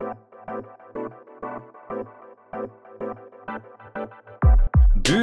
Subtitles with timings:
[0.00, 0.06] Du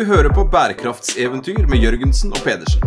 [0.06, 2.82] hører på bærekraftseventyr med Jørgensen og Pedersen.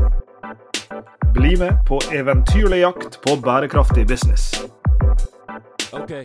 [1.35, 4.63] Bli med på eventyrlig jakt på bærekraftig business.
[5.93, 6.25] Okay.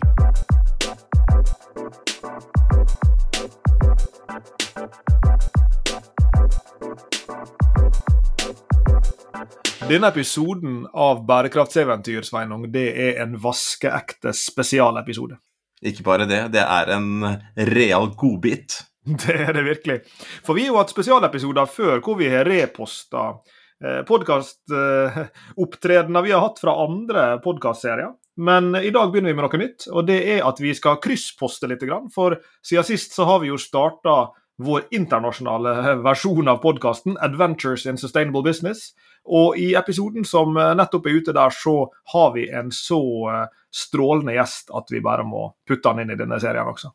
[9.90, 15.38] Denne episoden av Bærekraftseventyr Sveinung, det er en vaskeekte spesialepisode.
[15.84, 17.26] Ikke bare det, det er en
[17.76, 18.84] real godbit.
[19.06, 20.00] Det er det virkelig.
[20.42, 23.38] For vi har jo hatt spesialepisoder før hvor vi har reposta
[23.84, 28.12] eh, podkastopptredener vi har hatt fra andre podkastserier.
[28.42, 31.68] Men i dag begynner vi med noe nytt, og det er at vi skal kryssposte
[31.70, 31.84] litt.
[32.16, 32.36] For
[32.66, 34.16] siden sist så har vi jo starta
[34.66, 35.72] vår internasjonale
[36.08, 38.98] versjon av podkasten, 'Adventures in Sustainable Business'.
[39.26, 44.38] Og i episoden som nettopp er ute der, så har vi en så eh, strålende
[44.38, 46.94] gjest at vi bare må putte han inn i denne serien også.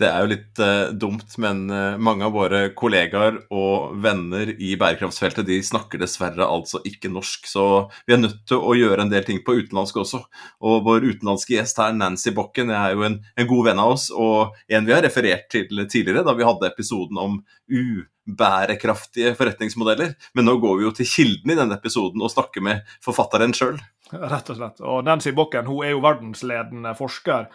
[0.00, 4.76] Det er jo litt uh, dumt, men uh, mange av våre kollegaer og venner i
[4.78, 7.64] bærekraftsfeltet de snakker dessverre altså ikke norsk, så
[8.06, 10.22] vi er nødt til å gjøre en del ting på utenlandsk også.
[10.62, 14.08] Og vår utenlandske gjest her, Nancy Bokken, er jo en, en god venn av oss,
[14.14, 20.14] og en vi har referert til tidligere da vi hadde episoden om ubærekraftige forretningsmodeller.
[20.38, 23.82] Men nå går vi jo til kilden i denne episoden og snakker med forfatteren sjøl.
[24.12, 24.80] Rett og slett.
[24.80, 27.46] Og Nancy Bokken hun er jo verdensledende forsker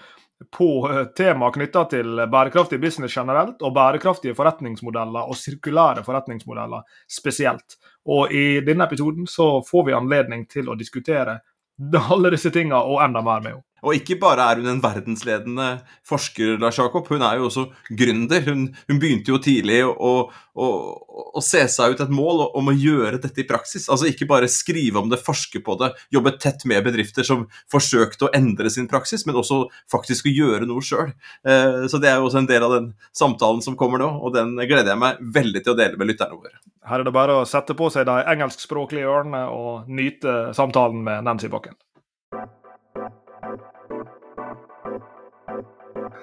[0.57, 7.77] på eh, tema knytta til bærekraftig business generelt, og bærekraftige forretningsmodeller og sirkulære forretningsmodeller spesielt.
[8.05, 11.39] Og i denne episoden så får vi anledning til å diskutere
[12.15, 13.69] alle disse tinga og enda mer med henne.
[13.86, 15.67] Og ikke bare er hun en verdensledende
[16.05, 18.41] forsker, Lars Jakob, hun er jo også gründer.
[18.47, 20.69] Hun, hun begynte jo tidlig å, å,
[21.38, 23.86] å, se seg ut et mål om å gjøre dette i praksis.
[23.94, 28.28] Altså ikke bare skrive om det, forske på det, jobbe tett med bedrifter som forsøkte
[28.28, 31.13] å endre sin praksis, men også faktisk å gjøre noe sjøl.
[31.45, 34.33] Eh, så det er jo også en del av den samtalen som kommer nå, og
[34.36, 36.58] den gleder jeg meg veldig til å dele med lytterne våre.
[36.86, 41.25] Her er det bare å sette på seg de engelskspråklige ørene og nyte samtalen med
[41.25, 41.78] Nancy Bakken.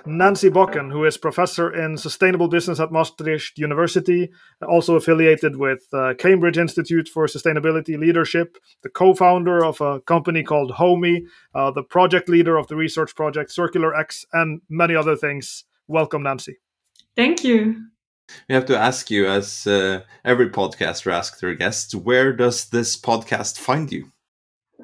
[0.07, 4.31] Nancy Bocken, who is professor in sustainable business at Maastricht University,
[4.67, 10.43] also affiliated with uh, Cambridge Institute for Sustainability Leadership, the co founder of a company
[10.43, 11.23] called Homie,
[11.55, 15.65] uh, the project leader of the research project Circular X, and many other things.
[15.87, 16.59] Welcome, Nancy.
[17.17, 17.85] Thank you.
[18.49, 22.97] We have to ask you, as uh, every podcaster asks their guests, where does this
[22.97, 24.11] podcast find you?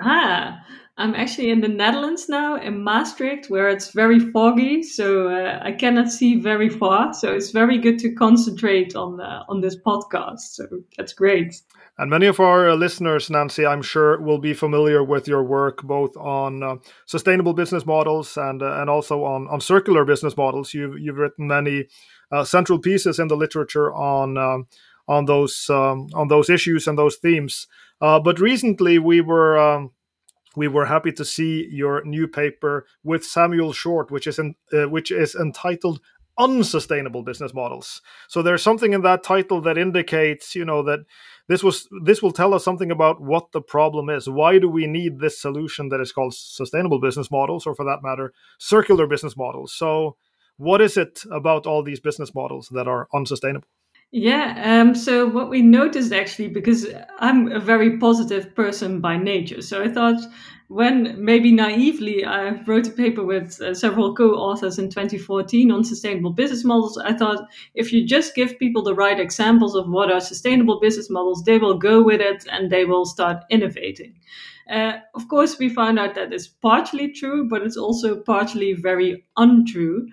[0.00, 0.60] Ah,
[0.98, 5.70] I'm actually in the Netherlands now, in Maastricht, where it's very foggy, so uh, I
[5.70, 7.14] cannot see very far.
[7.14, 10.40] So it's very good to concentrate on uh, on this podcast.
[10.40, 10.66] So
[10.96, 11.54] that's great.
[11.98, 15.84] And many of our uh, listeners, Nancy, I'm sure, will be familiar with your work
[15.84, 16.76] both on uh,
[17.06, 20.74] sustainable business models and uh, and also on on circular business models.
[20.74, 21.86] You've you've written many
[22.32, 24.66] uh, central pieces in the literature on
[25.06, 27.68] on those um, on those issues and those themes.
[28.00, 29.92] but recently, we were um,
[30.58, 34.88] we were happy to see your new paper with Samuel Short, which is in, uh,
[34.88, 36.00] which is entitled
[36.36, 38.02] unsustainable business models.
[38.28, 41.00] So there's something in that title that indicates, you know, that
[41.46, 44.28] this was this will tell us something about what the problem is.
[44.28, 48.02] Why do we need this solution that is called sustainable business models, or for that
[48.02, 49.72] matter, circular business models?
[49.72, 50.16] So
[50.56, 53.68] what is it about all these business models that are unsustainable?
[54.10, 56.86] Yeah, um, so what we noticed actually, because
[57.18, 60.18] I'm a very positive person by nature, so I thought
[60.68, 65.84] when maybe naively I wrote a paper with uh, several co authors in 2014 on
[65.84, 70.10] sustainable business models, I thought if you just give people the right examples of what
[70.10, 74.14] are sustainable business models, they will go with it and they will start innovating.
[74.70, 79.24] Uh, of course, we found out that is partially true, but it's also partially very
[79.36, 80.06] untrue.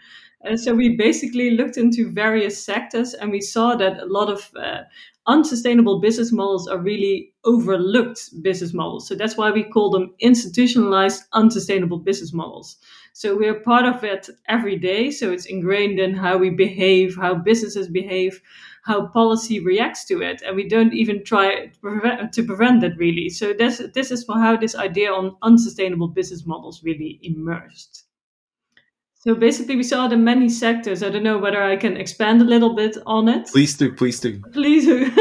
[0.46, 4.50] Uh, so we basically looked into various sectors and we saw that a lot of
[4.56, 4.82] uh,
[5.28, 9.08] unsustainable business models are really overlooked business models.
[9.08, 12.78] So that's why we call them institutionalized unsustainable business models.
[13.14, 15.10] So we're part of it every day.
[15.10, 18.42] So it's ingrained in how we behave, how businesses behave,
[18.84, 20.44] how policy reacts to it.
[20.44, 23.30] And we don't even try to prevent, to prevent it really.
[23.30, 28.05] So this, this is how this idea on unsustainable business models really emerged.
[29.26, 31.02] So basically, we saw it in many sectors.
[31.02, 33.48] I don't know whether I can expand a little bit on it.
[33.48, 34.40] Please do, please do.
[34.54, 35.12] Please do.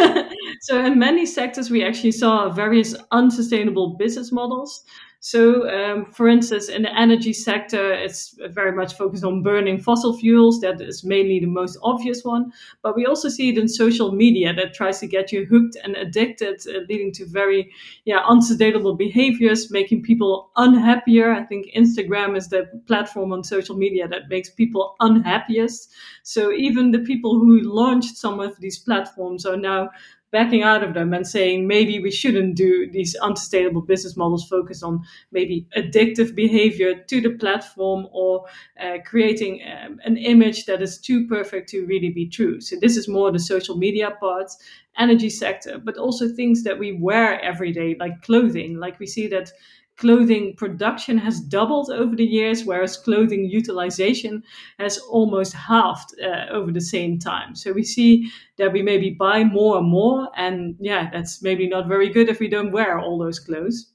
[0.60, 4.84] so in many sectors, we actually saw various unsustainable business models.
[5.26, 10.14] So, um, for instance, in the energy sector, it's very much focused on burning fossil
[10.18, 10.60] fuels.
[10.60, 12.52] That is mainly the most obvious one.
[12.82, 15.96] But we also see it in social media that tries to get you hooked and
[15.96, 17.72] addicted, uh, leading to very,
[18.04, 21.32] yeah, unsustainable behaviors, making people unhappier.
[21.32, 25.90] I think Instagram is the platform on social media that makes people unhappiest.
[26.22, 29.88] So even the people who launched some of these platforms are now
[30.34, 34.82] backing out of them and saying maybe we shouldn't do these unsustainable business models focus
[34.82, 35.00] on
[35.30, 38.44] maybe addictive behavior to the platform or
[38.80, 42.60] uh, creating um, an image that is too perfect to really be true.
[42.60, 44.50] So this is more the social media part,
[44.98, 48.80] energy sector, but also things that we wear every day, like clothing.
[48.80, 49.52] Like we see that
[49.96, 54.42] clothing production has doubled over the years, whereas clothing utilization
[54.78, 57.54] has almost halved uh, over the same time.
[57.54, 61.88] So we see that we maybe buy more and more, and yeah, that's maybe not
[61.88, 63.93] very good if we don't wear all those clothes.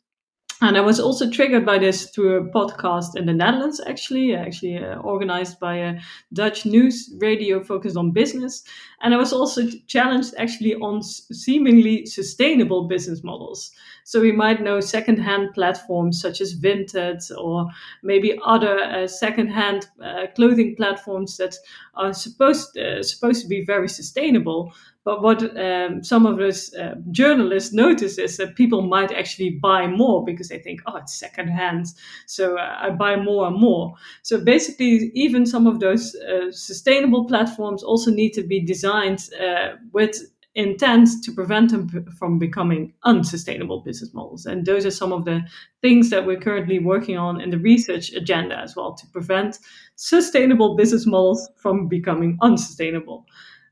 [0.61, 4.77] And I was also triggered by this through a podcast in the Netherlands, actually, actually
[4.77, 5.99] uh, organized by a
[6.33, 8.63] Dutch news radio focused on business.
[9.01, 13.71] And I was also challenged actually on seemingly sustainable business models.
[14.03, 17.67] So we might know secondhand platforms such as Vinted or
[18.03, 21.55] maybe other uh, secondhand uh, clothing platforms that
[21.95, 24.73] are supposed uh, supposed to be very sustainable.
[25.09, 29.87] But what um, some of those uh, journalists notice is that people might actually buy
[29.87, 31.87] more because they think, oh, it's secondhand,
[32.27, 33.95] so uh, I buy more and more.
[34.21, 39.77] So basically, even some of those uh, sustainable platforms also need to be designed uh,
[39.91, 40.15] with
[40.53, 44.45] intent to prevent them from becoming unsustainable business models.
[44.45, 45.41] And those are some of the
[45.81, 49.57] things that we're currently working on in the research agenda as well to prevent
[49.95, 53.25] sustainable business models from becoming unsustainable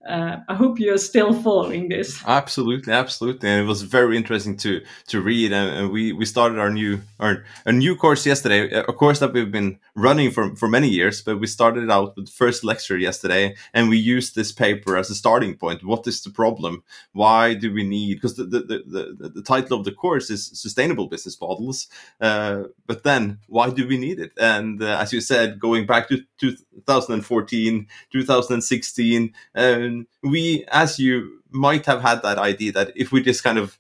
[0.08, 2.24] uh, I hope you're still following this.
[2.26, 5.52] Absolutely, absolutely, and it was very interesting to to read.
[5.52, 9.52] And, we we started our new our a new course yesterday, a course that we've
[9.52, 11.22] been running for for many years.
[11.22, 15.10] But we started out with the first lecture yesterday, and we used this paper as
[15.10, 15.84] a starting point.
[15.84, 16.84] What is the problem?
[17.12, 18.16] Why do we need?
[18.16, 21.88] Because the the, the, the, the title of the course is sustainable business models.
[22.22, 24.32] Uh, but then, why do we need it?
[24.40, 29.34] And uh, as you said, going back to 2014, 2016.
[29.56, 33.78] Um, we, as you might have had that idea that if we just kind of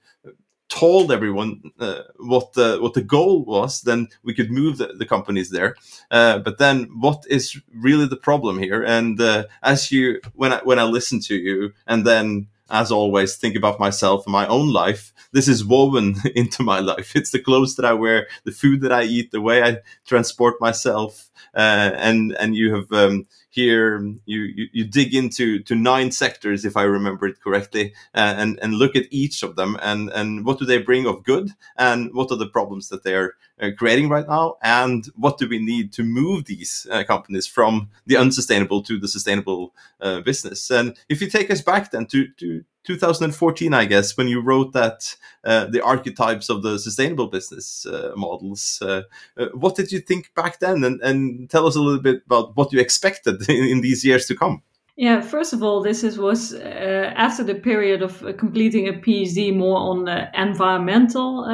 [0.69, 5.05] told everyone uh, what the what the goal was, then we could move the, the
[5.05, 5.75] companies there.
[6.11, 8.83] Uh, but then, what is really the problem here?
[8.83, 13.37] And uh, as you, when I when I listen to you, and then as always,
[13.37, 15.13] think about myself and my own life.
[15.31, 17.15] This is woven into my life.
[17.15, 20.55] It's the clothes that I wear, the food that I eat, the way I transport
[20.59, 23.25] myself, uh, and and you have um,
[23.57, 28.35] here you, you, you dig into to nine sectors if I remember it correctly, uh,
[28.37, 31.49] and and look at each of them and and what do they bring of good,
[31.75, 35.49] and what are the problems that they are uh, creating right now, and what do
[35.49, 40.69] we need to move these uh, companies from the unsustainable to the sustainable uh, business?
[40.69, 44.71] And if you take us back then to to 2014, I guess, when you wrote
[44.71, 45.13] that
[45.43, 48.81] uh, the archetypes of the sustainable business uh, models.
[48.81, 49.01] Uh,
[49.37, 50.85] uh, what did you think back then?
[50.85, 54.25] And, and, tell us a little bit about what you expected in, in these years
[54.27, 54.63] to come.
[54.95, 58.93] Yeah, first of all, this is, was uh, after the period of uh, completing a
[58.93, 61.45] PhD more on environmental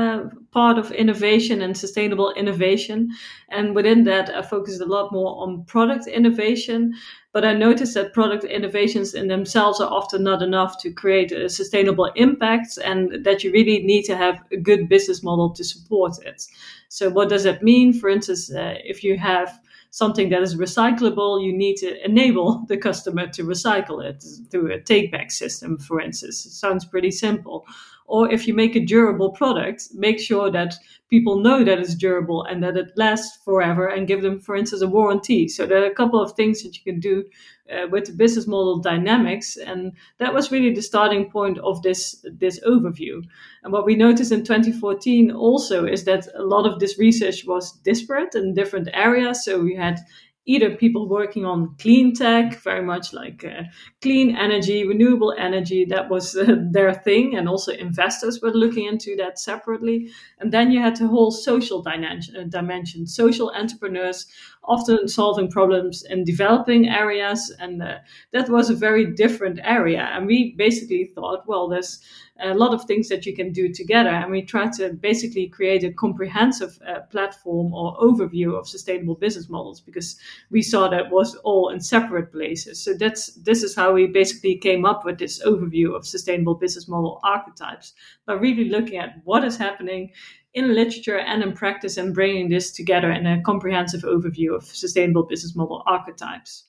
[0.53, 3.09] part of innovation and sustainable innovation.
[3.49, 6.93] And within that, I focused a lot more on product innovation.
[7.33, 11.49] But I noticed that product innovations in themselves are often not enough to create a
[11.49, 16.13] sustainable impact, and that you really need to have a good business model to support
[16.23, 16.43] it.
[16.89, 17.91] So, what does that mean?
[17.91, 19.59] For instance, uh, if you have
[19.89, 24.79] something that is recyclable, you need to enable the customer to recycle it through a
[24.79, 26.45] take back system, for instance.
[26.45, 27.65] It sounds pretty simple.
[28.05, 30.75] Or if you make a durable product, make sure that
[31.09, 34.81] people know that it's durable and that it lasts forever and give them, for instance,
[34.81, 35.47] a warranty.
[35.47, 37.23] So there are a couple of things that you can do
[37.71, 39.55] uh, with the business model dynamics.
[39.57, 43.21] And that was really the starting point of this, this overview.
[43.63, 47.71] And what we noticed in 2014 also is that a lot of this research was
[47.83, 49.45] disparate in different areas.
[49.45, 49.99] So we had
[50.45, 53.63] either people working on clean tech, very much like uh,
[54.01, 59.15] clean energy, renewable energy, that was uh, their thing, and also investors were looking into
[59.15, 60.09] that separately.
[60.39, 64.25] And then you had the whole social dimension, uh, dimension social entrepreneurs
[64.65, 67.97] often solving problems in developing areas, and uh,
[68.31, 70.09] that was a very different area.
[70.13, 71.99] And we basically thought, well, there's
[72.41, 74.09] a lot of things that you can do together.
[74.09, 79.49] And we try to basically create a comprehensive uh, platform or overview of sustainable business
[79.49, 80.17] models because
[80.49, 82.83] we saw that was all in separate places.
[82.83, 86.87] So that's this is how we basically came up with this overview of sustainable business
[86.87, 87.93] model archetypes
[88.25, 90.11] by really looking at what is happening
[90.53, 95.23] in literature and in practice and bringing this together in a comprehensive overview of sustainable
[95.23, 96.65] business model archetypes.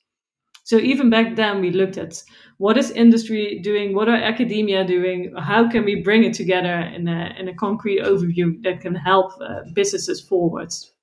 [0.64, 2.22] So even back then, we looked at
[2.56, 7.06] what is industry doing, what are academia doing, how can we bring it together in
[7.06, 10.93] a, in a concrete overview that can help uh, businesses forwards.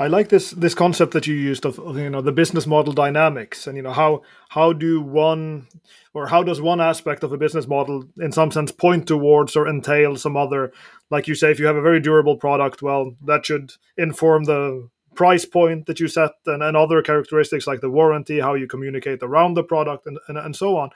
[0.00, 3.66] I like this this concept that you used of you know the business model dynamics
[3.66, 5.66] and you know how how do one
[6.14, 9.68] or how does one aspect of a business model in some sense point towards or
[9.68, 10.72] entail some other?
[11.10, 14.88] Like you say if you have a very durable product well that should inform the
[15.14, 19.22] price point that you set and, and other characteristics like the warranty how you communicate
[19.22, 20.88] around the product and, and, and so on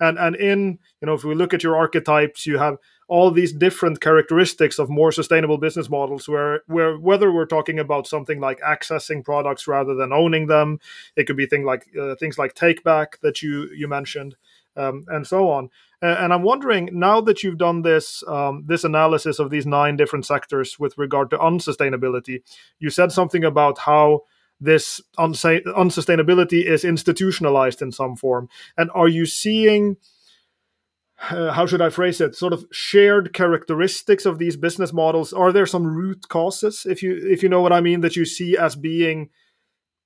[0.00, 2.76] and and in you know if we look at your archetypes you have
[3.08, 8.06] all these different characteristics of more sustainable business models where where whether we're talking about
[8.06, 10.78] something like accessing products rather than owning them
[11.16, 14.36] it could be things like uh, things like take back that you you mentioned
[14.76, 15.68] um, and so on.
[16.02, 20.24] And i'm wondering now that you've done this um, this analysis of these nine different
[20.24, 22.42] sectors with regard to unsustainability
[22.78, 24.22] you said something about how
[24.60, 29.96] this unsustainability is institutionalized in some form and are you seeing
[31.28, 32.34] uh, how should I phrase it?
[32.34, 35.32] Sort of shared characteristics of these business models.
[35.32, 38.24] Are there some root causes, if you if you know what I mean, that you
[38.24, 39.28] see as being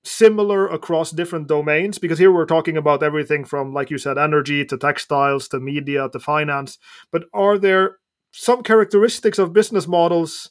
[0.03, 1.99] similar across different domains?
[1.99, 6.09] Because here we're talking about everything from, like you said, energy to textiles to media
[6.09, 6.79] to finance.
[7.13, 7.99] But are there
[8.33, 10.51] some characteristics of business models,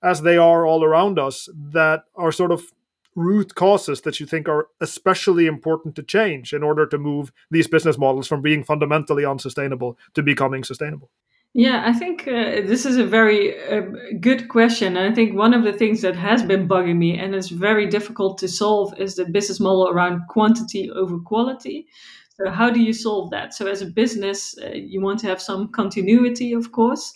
[0.00, 2.62] as they are all around us, that are sort of
[3.14, 7.68] root causes that you think are especially important to change in order to move these
[7.68, 11.10] business models from being fundamentally unsustainable to becoming sustainable?
[11.56, 13.82] Yeah, I think uh, this is a very uh,
[14.20, 14.96] good question.
[14.96, 17.86] And I think one of the things that has been bugging me and is very
[17.86, 21.86] difficult to solve is the business model around quantity over quality.
[22.36, 23.54] So, how do you solve that?
[23.54, 27.14] So, as a business, uh, you want to have some continuity, of course.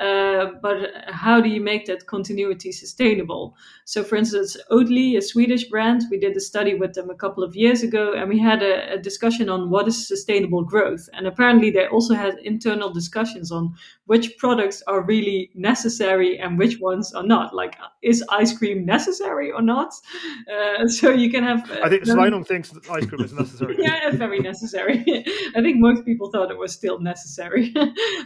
[0.00, 3.56] Uh, but how do you make that continuity sustainable?
[3.84, 7.42] So, for instance, Oatly, a Swedish brand, we did a study with them a couple
[7.42, 11.08] of years ago, and we had a, a, discussion on what is sustainable growth.
[11.14, 13.74] And apparently, they also had internal discussions on
[14.06, 17.54] which products are really necessary and which ones are not.
[17.54, 19.92] Like, is ice cream necessary or not?
[20.46, 21.68] Uh, so you can have.
[21.70, 23.76] Uh, I think Sveinung thinks that ice cream is necessary.
[23.80, 25.04] yeah, it's very necessary.
[25.56, 27.74] I think most people thought it was still necessary,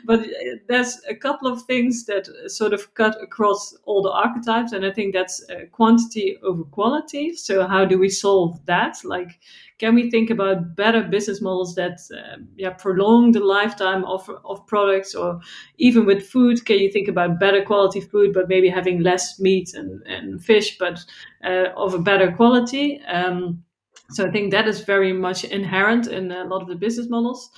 [0.04, 0.26] but uh,
[0.68, 4.92] there's a couple of things that sort of cut across all the archetypes, and I
[4.92, 7.34] think that's uh, quantity over quality.
[7.34, 8.98] So how do we solve that?
[9.02, 9.38] Like,
[9.80, 14.66] can we think about better business models that uh, yeah prolong the lifetime of of
[14.66, 15.40] products, or
[15.78, 19.74] even with food, can you think about better quality food, but maybe having less meat
[19.74, 21.00] and, and fish, but
[21.44, 23.00] uh, of a better quality?
[23.08, 23.64] Um,
[24.10, 27.50] so I think that is very much inherent in a lot of the business models.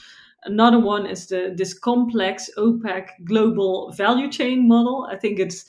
[0.45, 5.09] Another one is the this complex, opaque global value chain model.
[5.11, 5.67] I think it's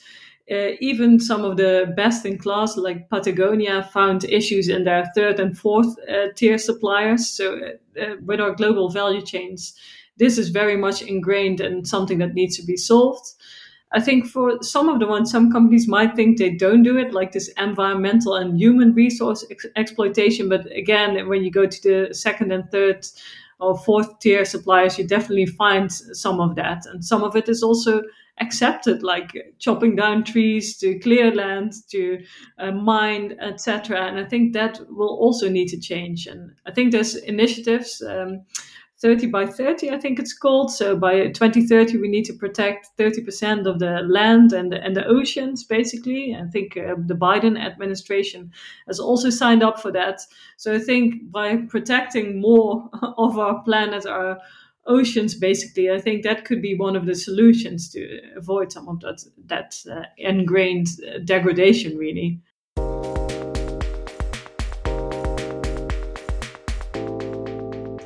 [0.50, 5.40] uh, even some of the best in class, like Patagonia, found issues in their third
[5.40, 7.28] and fourth uh, tier suppliers.
[7.28, 9.74] So, uh, uh, with our global value chains,
[10.18, 13.32] this is very much ingrained and something that needs to be solved.
[13.92, 17.12] I think for some of the ones, some companies might think they don't do it,
[17.12, 20.48] like this environmental and human resource ex- exploitation.
[20.48, 23.06] But again, when you go to the second and third
[23.60, 26.86] or fourth tier suppliers, you definitely find some of that.
[26.86, 28.02] And some of it is also
[28.40, 32.18] accepted, like chopping down trees to clear land to
[32.58, 34.06] uh, mine, etc.
[34.06, 36.26] And I think that will also need to change.
[36.26, 38.02] And I think there's initiatives.
[38.02, 38.42] Um,
[39.04, 40.72] 30 by 30, I think it's called.
[40.72, 45.04] So by 2030, we need to protect 30% of the land and the, and the
[45.06, 46.34] oceans, basically.
[46.34, 48.50] I think uh, the Biden administration
[48.86, 50.20] has also signed up for that.
[50.56, 52.88] So I think by protecting more
[53.18, 54.38] of our planet, our
[54.86, 59.00] oceans, basically, I think that could be one of the solutions to avoid some of
[59.00, 62.40] that that uh, ingrained uh, degradation, really.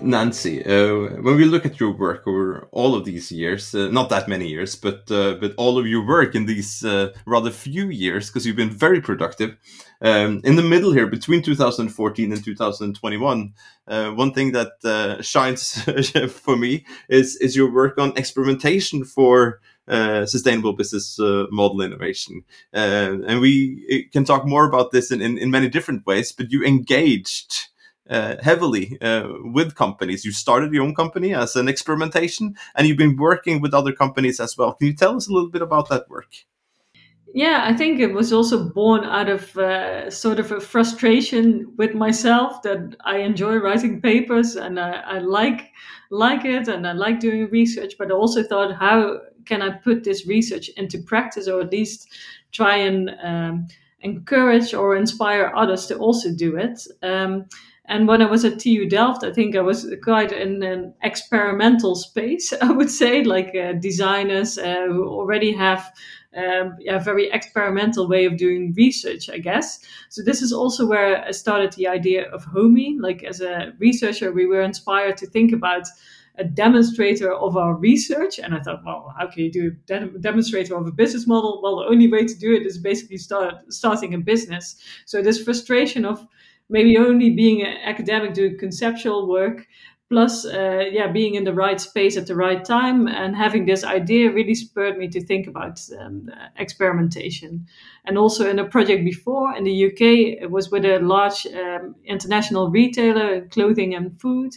[0.02, 4.08] Nancy, uh, when we look at your work over all of these years, uh, not
[4.10, 7.88] that many years, but uh, but all of your work in these uh, rather few
[7.88, 9.56] years, because you've been very productive.
[10.00, 13.54] Um, in the middle here, between 2014 and 2021,
[13.88, 15.82] uh, one thing that uh, shines
[16.30, 19.60] for me is is your work on experimentation for
[20.26, 21.18] sustainable business
[21.50, 26.30] model innovation, and we can talk more about this in, in, in many different ways.
[26.30, 27.68] But you engaged
[28.08, 30.24] uh, heavily uh, with companies.
[30.24, 34.40] You started your own company as an experimentation, and you've been working with other companies
[34.40, 34.74] as well.
[34.74, 36.34] Can you tell us a little bit about that work?
[37.34, 41.94] Yeah, I think it was also born out of uh, sort of a frustration with
[41.94, 45.70] myself that I enjoy writing papers and I, I like
[46.10, 50.04] like it and I like doing research, but I also thought, how can I put
[50.04, 52.08] this research into practice, or at least
[52.50, 53.66] try and um,
[54.00, 56.80] encourage or inspire others to also do it?
[57.02, 57.44] Um,
[57.88, 61.94] and when I was at TU Delft, I think I was quite in an experimental
[61.94, 65.90] space, I would say, like uh, designers uh, who already have
[66.36, 69.80] um, a very experimental way of doing research, I guess.
[70.10, 73.00] So this is also where I started the idea of Homie.
[73.00, 75.88] Like as a researcher, we were inspired to think about
[76.36, 78.38] a demonstrator of our research.
[78.38, 81.60] And I thought, well, how can you do a demonstrator of a business model?
[81.62, 84.76] Well, the only way to do it is basically start starting a business.
[85.06, 86.26] So this frustration of
[86.68, 89.66] maybe only being an academic doing conceptual work
[90.08, 93.84] plus uh, yeah being in the right space at the right time and having this
[93.84, 97.66] idea really spurred me to think about um, experimentation.
[98.06, 101.94] And also in a project before in the uk it was with a large um,
[102.04, 104.52] international retailer clothing and food.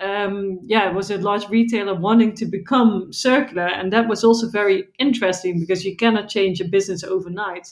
[0.00, 4.48] Um, yeah, it was a large retailer wanting to become circular, and that was also
[4.48, 7.68] very interesting because you cannot change a business overnight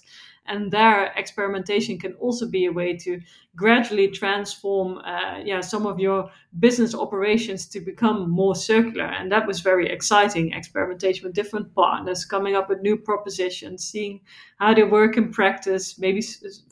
[0.46, 3.20] and their experimentation can also be a way to
[3.54, 9.04] gradually transform uh, yeah some of your business operations to become more circular.
[9.04, 14.20] And that was very exciting experimentation with different partners coming up with new propositions seeing
[14.58, 16.22] how they work in practice maybe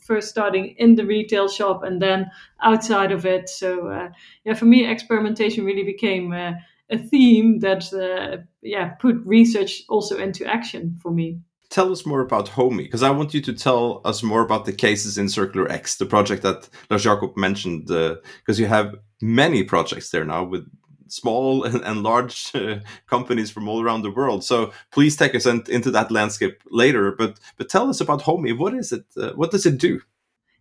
[0.02, 2.30] first starting in the retail shop and then
[2.62, 3.48] outside of it.
[3.48, 4.08] So uh,
[4.44, 6.52] yeah for me experimentation really became uh,
[6.90, 12.20] a theme that uh, yeah put research also into action for me tell us more
[12.20, 15.70] about Homie, because I want you to tell us more about the cases in Circular
[15.70, 20.44] X, the project that Lars Jakob mentioned, because uh, you have many projects there now
[20.44, 20.68] with
[21.08, 24.44] small and, and large uh, companies from all around the world.
[24.44, 27.12] So please take us in, into that landscape later.
[27.12, 28.56] But but tell us about Homie.
[28.56, 29.04] What is it?
[29.16, 30.00] Uh, what does it do?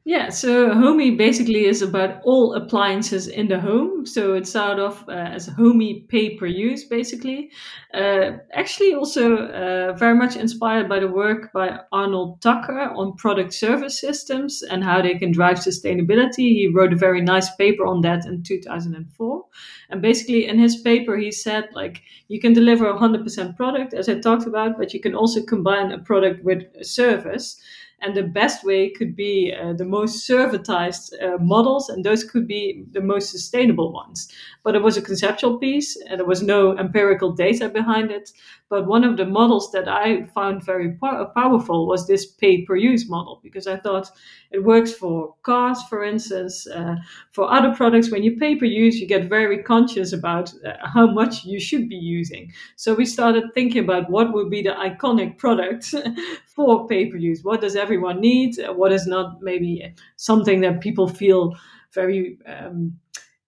[0.09, 4.07] Yeah, so Homie basically is about all appliances in the home.
[4.07, 7.51] So it started off uh, as Homie pay per use, basically.
[7.93, 13.53] Uh, actually, also uh, very much inspired by the work by Arnold Tukker on product
[13.53, 16.57] service systems and how they can drive sustainability.
[16.57, 19.45] He wrote a very nice paper on that in 2004.
[19.91, 24.19] And basically, in his paper, he said, like, you can deliver 100% product, as I
[24.19, 27.61] talked about, but you can also combine a product with a service.
[28.01, 32.47] And the best way could be uh, the most servitized uh, models, and those could
[32.47, 34.31] be the most sustainable ones.
[34.63, 38.31] But it was a conceptual piece, and there was no empirical data behind it.
[38.69, 42.75] But one of the models that I found very po- powerful was this pay per
[42.75, 44.09] use model, because I thought
[44.51, 46.67] it works for cars, for instance.
[46.67, 46.95] Uh,
[47.31, 51.07] for other products, when you pay per use, you get very conscious about uh, how
[51.07, 52.51] much you should be using.
[52.75, 55.93] So we started thinking about what would be the iconic product
[56.45, 57.43] for pay per use.
[57.43, 58.51] What does everyone need?
[58.79, 61.55] What is not maybe something that people feel
[61.93, 62.99] very um,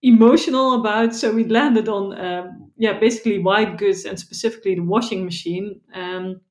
[0.01, 1.15] emotional about.
[1.15, 5.79] So we landed on, um, yeah, basically white goods and specifically the washing machine.
[5.93, 6.41] Um,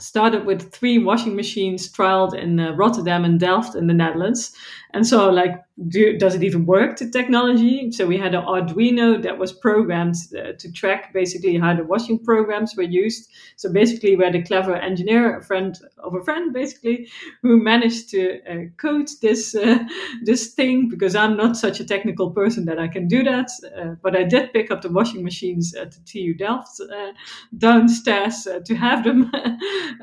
[0.00, 4.52] started with three washing machines trialed in uh, Rotterdam and Delft in the Netherlands.
[4.94, 7.90] And so, like, do, does it even work, the technology?
[7.90, 12.20] So, we had an Arduino that was programmed uh, to track basically how the washing
[12.20, 13.28] programs were used.
[13.56, 17.08] So, basically, we had a clever engineer, a friend of a friend, basically,
[17.42, 19.80] who managed to uh, code this, uh,
[20.22, 23.50] this thing because I'm not such a technical person that I can do that.
[23.76, 27.10] Uh, but I did pick up the washing machines at the TU Delft uh,
[27.58, 29.32] downstairs to have them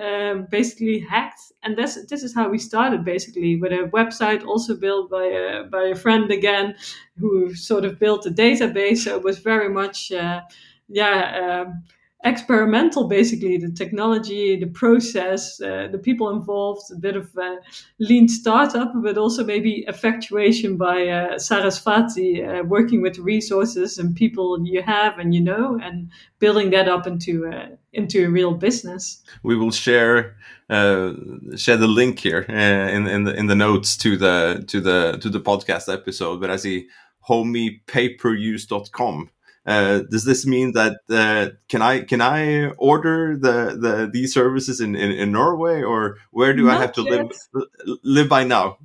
[0.02, 1.40] um, basically hacked.
[1.64, 5.64] And this, this is how we started basically with a website also built by a,
[5.64, 6.76] by a friend again
[7.20, 9.00] who sort of built a database.
[9.06, 10.42] So it was very much, uh,
[10.90, 11.84] yeah, um,
[12.24, 17.56] experimental basically the technology the process uh, the people involved a bit of uh,
[18.00, 24.64] lean startup but also maybe effectuation by uh, Sarasvathy uh, working with resources and people
[24.64, 29.22] you have and you know and building that up into uh, into a real business.
[29.44, 30.36] We will share
[30.70, 31.14] uh,
[31.56, 35.30] share the link here in in the in the notes to the to the to
[35.30, 36.88] the podcast episode but i see
[37.28, 39.30] homiepayperuse.com
[39.66, 44.82] uh, does this mean that uh, can I can I order the, the these services
[44.82, 47.12] in, in, in Norway or where do Not I have to yet.
[47.54, 47.68] live
[48.04, 48.78] live by now?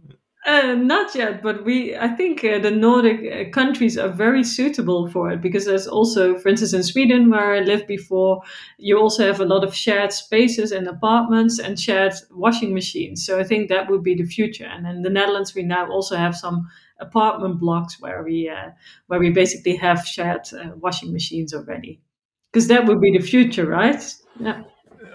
[0.46, 1.96] Uh, not yet, but we.
[1.96, 6.38] I think uh, the Nordic uh, countries are very suitable for it because there's also,
[6.38, 8.42] for instance, in Sweden where I lived before,
[8.78, 13.26] you also have a lot of shared spaces and apartments and shared washing machines.
[13.26, 14.66] So I think that would be the future.
[14.66, 18.70] And in the Netherlands, we now also have some apartment blocks where we uh,
[19.06, 22.00] where we basically have shared uh, washing machines already,
[22.52, 24.02] because that would be the future, right?
[24.38, 24.62] Yeah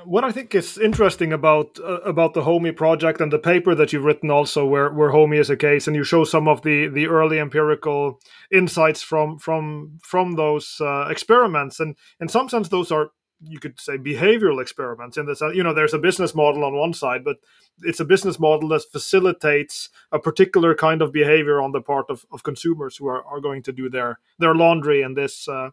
[0.05, 3.93] what I think is interesting about uh, about the Homie project and the paper that
[3.93, 6.87] you've written also, where where Homie is a case, and you show some of the
[6.87, 8.19] the early empirical
[8.51, 13.11] insights from from from those uh, experiments, and in some sense, those are
[13.43, 16.93] you could say behavioral experiments in this you know there's a business model on one
[16.93, 17.37] side but
[17.83, 22.25] it's a business model that facilitates a particular kind of behavior on the part of,
[22.31, 25.69] of consumers who are, are going to do their their laundry in this uh,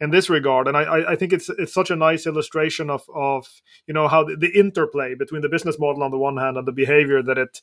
[0.00, 0.68] in this regard.
[0.68, 4.24] And I, I think it's it's such a nice illustration of of you know how
[4.24, 7.38] the, the interplay between the business model on the one hand and the behavior that
[7.38, 7.60] it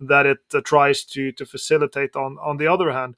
[0.00, 3.16] that it uh, tries to to facilitate on on the other hand.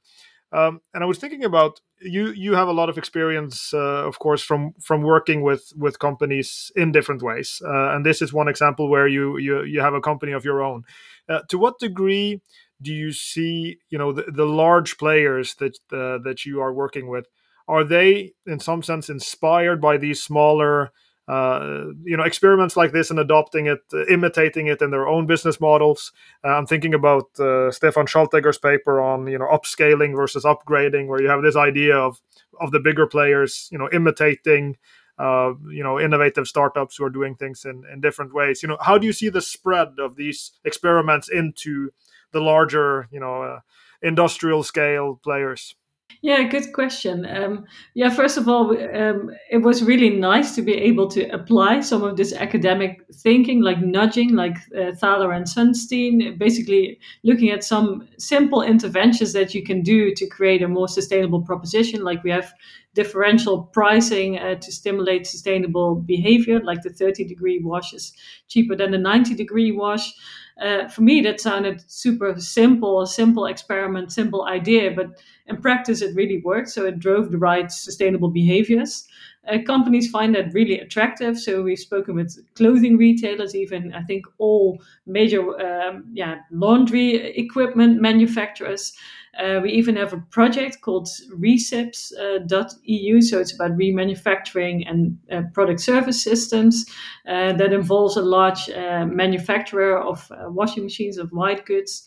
[0.53, 2.31] Um, and I was thinking about you.
[2.31, 6.71] You have a lot of experience, uh, of course, from from working with with companies
[6.75, 7.61] in different ways.
[7.65, 10.61] Uh, and this is one example where you you you have a company of your
[10.61, 10.83] own.
[11.27, 12.41] Uh, to what degree
[12.81, 17.07] do you see, you know, the, the large players that uh, that you are working
[17.07, 17.27] with?
[17.67, 20.91] are they in some sense inspired by these smaller
[21.27, 25.25] uh, you know experiments like this and adopting it uh, imitating it in their own
[25.25, 26.11] business models.
[26.43, 31.21] Uh, i'm thinking about uh, stefan schaltegger's paper on you know upscaling versus upgrading where
[31.21, 32.19] you have this idea of
[32.59, 34.75] of the bigger players you know imitating
[35.19, 38.63] uh, you know innovative startups who are doing things in, in different ways.
[38.63, 41.91] You know how do you see the spread of these experiments into
[42.31, 43.59] the larger you know uh,
[44.01, 45.75] industrial scale players
[46.23, 47.25] yeah, good question.
[47.25, 51.81] Um, yeah, first of all, um, it was really nice to be able to apply
[51.81, 57.65] some of this academic thinking, like nudging, like uh, Thaler and Sunstein, basically looking at
[57.65, 62.05] some simple interventions that you can do to create a more sustainable proposition.
[62.05, 62.53] Like we have
[62.95, 68.13] differential pricing uh, to stimulate sustainable behavior, like the 30 degree wash is
[68.47, 70.13] cheaper than the 90 degree wash.
[70.61, 76.01] Uh, for me, that sounded super simple, a simple experiment, simple idea, but in practice,
[76.01, 76.69] it really worked.
[76.69, 79.07] So it drove the right sustainable behaviors.
[79.47, 81.37] Uh, companies find that really attractive.
[81.37, 87.99] So we've spoken with clothing retailers, even I think all major um, yeah laundry equipment
[87.99, 88.93] manufacturers.
[89.39, 95.41] Uh, we even have a project called recipss.eu, uh, so it's about remanufacturing and uh,
[95.53, 96.85] product service systems
[97.27, 102.05] uh, that involves a large uh, manufacturer of washing machines, of white goods.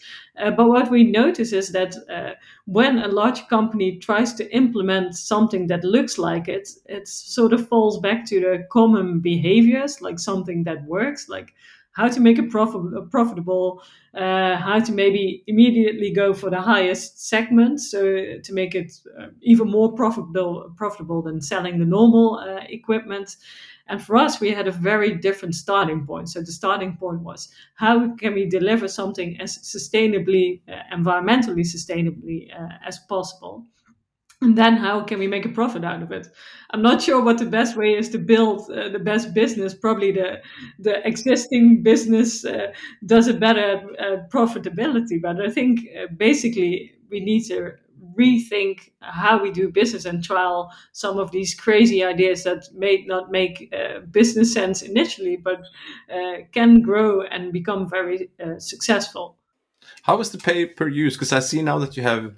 [0.56, 1.96] but what we notice is that
[2.66, 7.68] when a large company tries to implement something that looks like it, it sort of
[7.68, 11.54] falls back to the common behaviors, like something that works, like
[11.96, 13.82] how to make it prof- profitable,
[14.14, 18.00] uh, how to maybe immediately go for the highest segment, so
[18.44, 23.36] to make it uh, even more profitable profitable than selling the normal uh, equipment.
[23.88, 26.28] And for us, we had a very different starting point.
[26.28, 32.48] So the starting point was how can we deliver something as sustainably, uh, environmentally sustainably
[32.58, 33.64] uh, as possible
[34.42, 36.28] and then how can we make a profit out of it?
[36.70, 39.74] I'm not sure what the best way is to build uh, the best business.
[39.74, 40.42] Probably the
[40.78, 42.72] the existing business uh,
[43.06, 45.20] does a better at, profitability.
[45.20, 47.72] But i think uh, basically we need to
[48.18, 53.30] rethink how we do business and trial some of these crazy ideas that may not
[53.30, 55.60] make uh, business sense initially but
[56.12, 59.36] uh, can grow and become very uh, successful.
[60.02, 61.14] How is the pay per use?
[61.14, 62.34] Because i see now that you have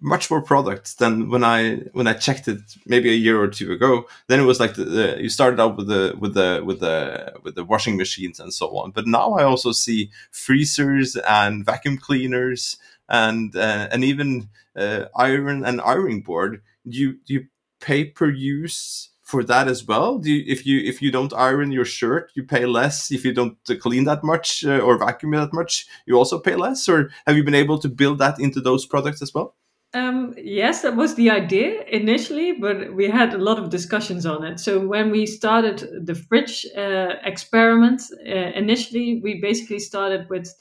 [0.00, 3.72] much more products than when I when I checked it maybe a year or two
[3.72, 4.06] ago.
[4.26, 7.34] Then it was like the, the, you started out with the with the with the
[7.42, 8.90] with the washing machines and so on.
[8.90, 15.64] But now I also see freezers and vacuum cleaners and uh, and even uh, iron
[15.64, 16.62] and ironing board.
[16.88, 17.46] Do you you
[17.80, 19.10] pay per use?
[19.22, 20.18] for that as well?
[20.18, 23.10] Do you, if you if you don't iron your shirt, you pay less.
[23.10, 26.88] If you don't clean that much uh, or vacuum that much, you also pay less.
[26.88, 29.56] Or have you been able to build that into those products as well?
[29.96, 34.44] Um, yes, that was the idea initially, but we had a lot of discussions on
[34.44, 34.60] it.
[34.60, 40.52] So when we started the fridge uh, experiment, uh, initially we basically started with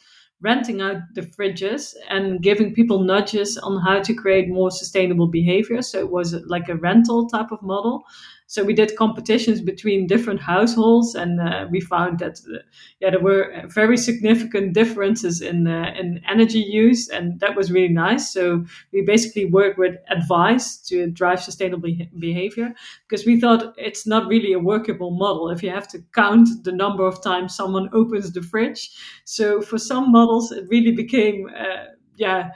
[0.41, 5.82] renting out the fridges and giving people nudges on how to create more sustainable behavior.
[5.82, 8.04] So it was like a rental type of model.
[8.47, 12.60] So we did competitions between different households, and uh, we found that uh,
[12.99, 17.93] yeah, there were very significant differences in uh, in energy use, and that was really
[17.93, 18.31] nice.
[18.31, 22.73] So we basically worked with advice to drive sustainable behavior
[23.08, 26.71] because we thought it's not really a workable model if you have to count the
[26.71, 28.91] number of times someone opens the fridge.
[29.25, 31.86] So for some models, it really became uh,
[32.17, 32.51] yeah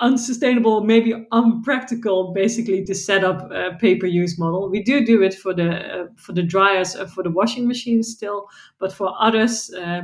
[0.00, 4.70] unsustainable, maybe unpractical, basically to set up a pay-per-use model.
[4.70, 8.08] We do do it for the uh, for the dryers, uh, for the washing machines
[8.08, 10.02] still, but for others, uh,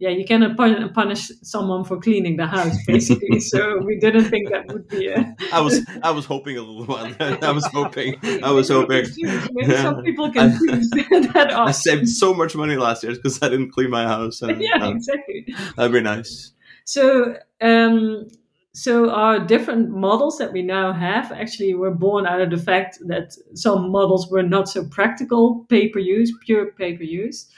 [0.00, 3.38] yeah, you cannot punish someone for cleaning the house, basically.
[3.52, 5.08] so we didn't think that would be.
[5.08, 5.36] A...
[5.52, 7.14] I was I was hoping a little while.
[7.20, 8.16] I was hoping.
[8.42, 9.06] I was hoping.
[9.52, 10.90] Maybe some people can choose
[11.34, 11.68] that off.
[11.68, 14.40] I saved so much money last year because I didn't clean my house.
[14.40, 15.54] And, yeah, um, exactly.
[15.76, 16.52] That'd be nice.
[16.84, 17.36] So.
[17.60, 18.28] Um,
[18.72, 22.98] so our different models that we now have actually were born out of the fact
[23.06, 27.48] that some models were not so practical pay per use pure pay per use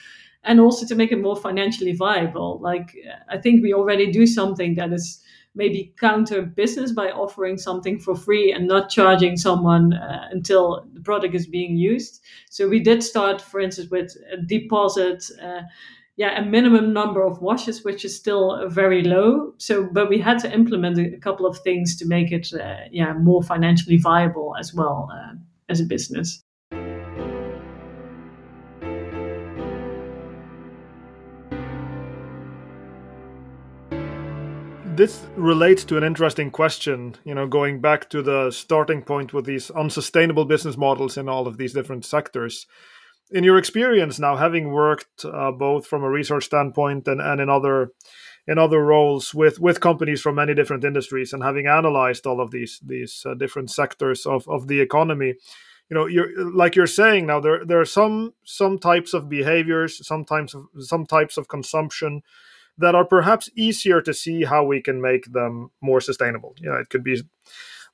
[0.45, 2.59] and also to make it more financially viable.
[2.61, 2.97] Like
[3.29, 5.23] I think we already do something that is
[5.55, 11.01] maybe counter business by offering something for free and not charging someone uh, until the
[11.01, 12.23] product is being used.
[12.51, 15.25] So we did start, for instance, with a deposit.
[15.41, 15.63] Uh,
[16.23, 19.55] yeah, a minimum number of washes, which is still very low.
[19.59, 23.13] So, but we had to implement a, couple of things to make it, uh, yeah,
[23.15, 25.35] more financially viable as well uh,
[25.69, 26.41] as a business.
[34.95, 39.47] this relates to an interesting question you know going back to the starting point with
[39.47, 42.67] these unsustainable business models in all of these different sectors
[43.33, 47.49] in your experience now having worked uh, both from a research standpoint and, and in
[47.49, 47.93] other
[48.47, 52.51] in other roles with with companies from many different industries and having analyzed all of
[52.51, 55.35] these these uh, different sectors of, of the economy
[55.89, 60.07] you know you're like you're saying now there there are some some types of behaviors
[60.07, 62.23] sometimes some types of consumption
[62.79, 66.55] that are perhaps easier to see how we can make them more sustainable.
[66.59, 67.23] You know, it could be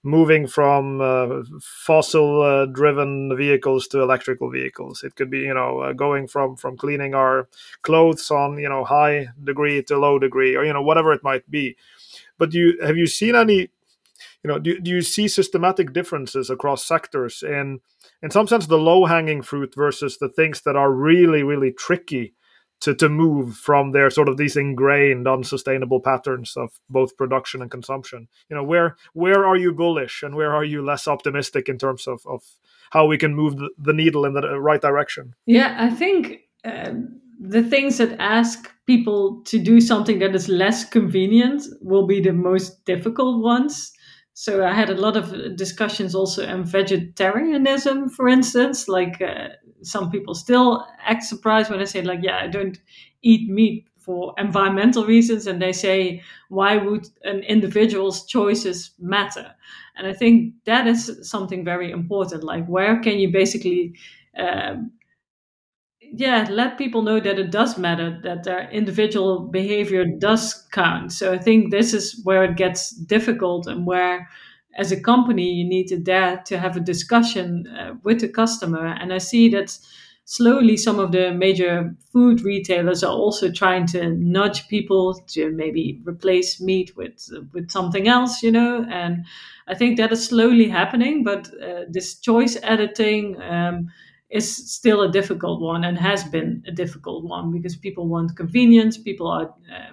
[0.02, 5.02] moving from uh, fossil uh, driven vehicles to electrical vehicles.
[5.02, 7.48] It could be you know uh, going from from cleaning our
[7.82, 11.50] clothes on you know high degree to low degree or you know whatever it might
[11.50, 11.76] be.
[12.38, 13.70] But you have you seen any
[14.42, 17.42] you know do, do you see systematic differences across sectors?
[17.42, 17.80] In
[18.22, 22.34] in some sense the low hanging fruit versus the things that are really really tricky
[22.80, 27.70] to, to move from their sort of these ingrained unsustainable patterns of both production and
[27.70, 28.28] consumption.
[28.48, 32.06] You know where where are you bullish and where are you less optimistic in terms
[32.06, 32.42] of, of
[32.90, 35.34] how we can move the, needle in the right direction?
[35.46, 40.84] Yeah i think um, the things that ask people to do something that is less
[40.84, 43.92] convenient will be the most difficult ones
[44.40, 48.86] so I had a lot of discussions also on vegetarianism, for instance.
[48.86, 49.48] Like uh,
[49.82, 52.78] some people still act surprised when I say, like, yeah, I don't
[53.22, 59.52] eat meat for environmental reasons, and they say, why would an individual's choices matter?
[59.96, 62.44] And I think that is something very important.
[62.44, 63.94] Like, where can you basically
[64.38, 64.92] um,
[66.12, 71.12] yeah, let people know that it does matter, that their individual behavior does count.
[71.12, 74.28] So I think this is where it gets difficult and where,
[74.76, 78.86] as a company, you need to dare to have a discussion uh, with the customer.
[78.86, 79.76] And I see that
[80.24, 86.00] slowly some of the major food retailers are also trying to nudge people to maybe
[86.04, 88.86] replace meat with with something else, you know.
[88.90, 89.24] And
[89.66, 91.24] I think that is slowly happening.
[91.24, 93.40] But uh, this choice editing.
[93.42, 93.88] Um,
[94.30, 98.98] is still a difficult one and has been a difficult one because people want convenience
[98.98, 99.92] people are uh,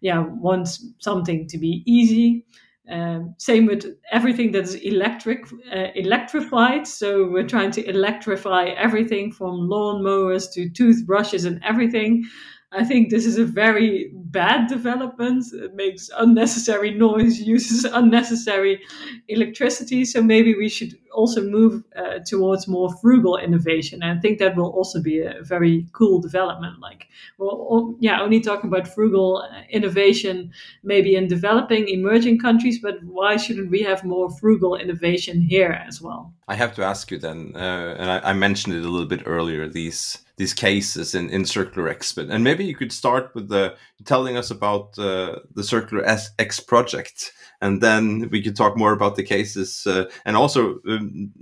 [0.00, 0.68] yeah want
[0.98, 2.44] something to be easy
[2.90, 5.44] um, same with everything that is electric
[5.74, 12.24] uh, electrified so we're trying to electrify everything from lawn mowers to toothbrushes and everything
[12.72, 15.44] I think this is a very bad development.
[15.52, 18.80] It makes unnecessary noise, uses unnecessary
[19.28, 20.04] electricity.
[20.04, 24.02] So maybe we should also move uh, towards more frugal innovation.
[24.02, 26.80] And I think that will also be a very cool development.
[26.80, 30.52] Like, well, yeah, only talking about frugal uh, innovation
[30.82, 36.00] maybe in developing, emerging countries, but why shouldn't we have more frugal innovation here as
[36.00, 36.32] well?
[36.48, 39.22] I have to ask you then, uh, and I, I mentioned it a little bit
[39.26, 39.68] earlier.
[39.68, 42.12] These these cases in, in Circular X.
[42.12, 43.74] But and maybe you could start with the
[44.04, 46.04] telling us about uh, the Circular
[46.38, 50.78] X project, and then we could talk more about the cases uh, and also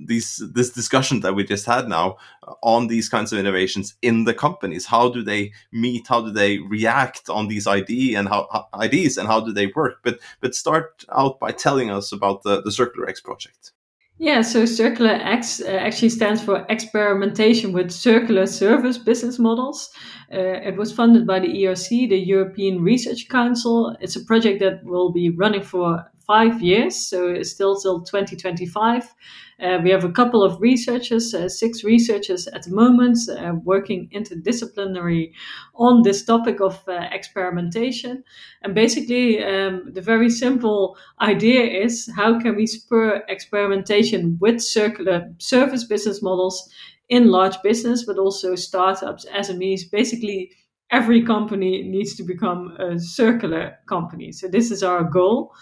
[0.07, 2.17] these this discussion that we just had now
[2.63, 4.87] on these kinds of innovations in the companies.
[4.87, 6.07] How do they meet?
[6.09, 9.99] How do they react on these ID and how, ideas and how do they work?
[10.03, 13.73] But but start out by telling us about the, the Circular X project.
[14.19, 19.91] Yeah, so Circular X uh, actually stands for Experimentation with Circular Service Business Models.
[20.33, 23.97] Uh, it was funded by the ERC, the European Research Council.
[24.01, 29.15] It's a project that will be running for five years, so still till 2025.
[29.63, 34.09] Uh, we have a couple of researchers, uh, six researchers at the moment, uh, working
[34.13, 35.33] interdisciplinary
[35.75, 38.25] on this topic of uh, experimentation.
[38.63, 45.33] And basically, um, the very simple idea is how can we spur experimentation with circular
[45.39, 46.69] service business models
[47.09, 50.51] in large business, but also startups, SMEs, basically
[50.91, 54.33] every company needs to become a circular company.
[54.33, 55.53] So this is our goal.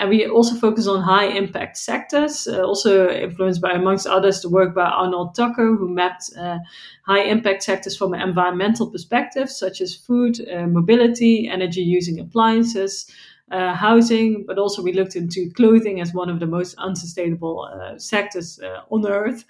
[0.00, 4.48] And we also focus on high impact sectors, uh, also influenced by, amongst others, the
[4.48, 6.56] work by Arnold Tukker, who mapped uh,
[7.02, 13.12] high impact sectors from an environmental perspective, such as food, uh, mobility, energy using appliances,
[13.50, 17.98] uh, housing, but also we looked into clothing as one of the most unsustainable uh,
[17.98, 19.44] sectors uh, on earth.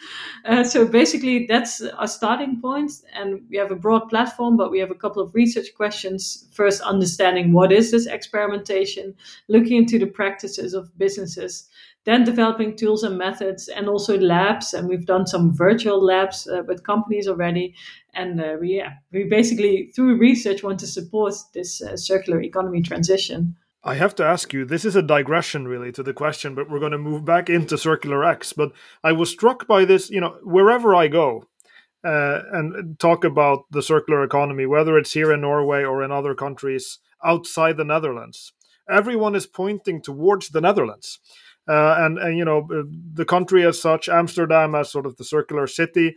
[0.47, 4.79] Uh, so basically, that's our starting point, and we have a broad platform, but we
[4.79, 6.49] have a couple of research questions.
[6.53, 9.15] First, understanding what is this experimentation,
[9.49, 11.69] looking into the practices of businesses.
[12.07, 16.63] Then developing tools and methods, and also labs, and we've done some virtual labs uh,
[16.67, 17.75] with companies already.
[18.15, 23.57] And uh, we, yeah, we basically through research want to support this circular economy transition.
[23.83, 26.81] I have to ask you, this is a digression really to the question, but we're
[26.81, 28.53] going to move back into Circular X.
[28.53, 31.45] But I was struck by this, you know, wherever I go
[32.05, 36.35] uh, and talk about the circular economy, whether it's here in Norway or in other
[36.35, 38.53] countries outside the Netherlands,
[38.89, 41.19] everyone is pointing towards the Netherlands.
[41.69, 42.83] Uh, and, and, you know, uh,
[43.15, 46.17] the country as such, Amsterdam as sort of the circular city.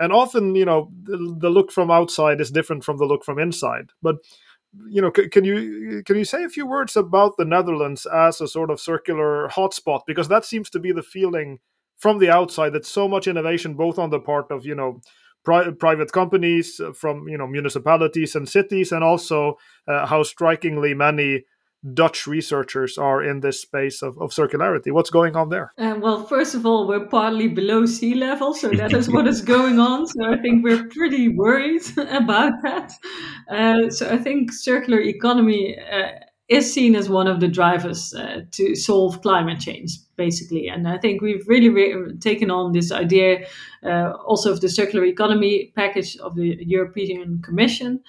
[0.00, 3.38] And often, you know, the, the look from outside is different from the look from
[3.38, 3.90] inside.
[4.02, 4.16] But
[4.88, 8.48] you know, can you can you say a few words about the Netherlands as a
[8.48, 10.02] sort of circular hotspot?
[10.06, 11.58] Because that seems to be the feeling
[11.96, 15.00] from the outside that so much innovation, both on the part of you know
[15.44, 20.94] pri- private companies, uh, from you know municipalities and cities, and also uh, how strikingly
[20.94, 21.44] many
[21.94, 24.90] Dutch researchers are in this space of, of circularity.
[24.90, 25.72] What's going on there?
[25.78, 29.40] Uh, well, first of all, we're partly below sea level, so that is what is
[29.42, 30.06] going on.
[30.06, 32.92] So I think we're pretty worried about that.
[33.48, 36.08] Uh, so I think circular economy uh,
[36.48, 40.66] is seen as one of the drivers uh, to solve climate change, basically.
[40.66, 43.46] And I think we've really re- taken on this idea
[43.84, 48.00] uh, also of the circular economy package of the European Commission.